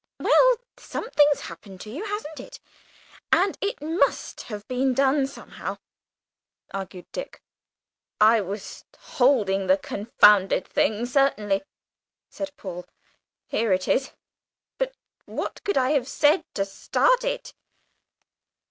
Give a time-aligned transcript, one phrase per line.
[0.19, 2.59] "Well, something's happened to you, hasn't it?
[3.31, 5.77] And it must have been done somehow,"
[6.73, 7.39] argued Dick.
[8.19, 11.61] "I was holding the confounded thing, certainly,"
[12.29, 12.87] said Paul,
[13.45, 14.11] "here it is.
[14.79, 14.95] But
[15.25, 17.53] what could I have said to start it?